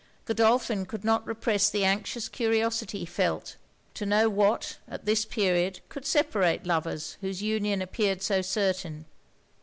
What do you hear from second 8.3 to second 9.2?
certain.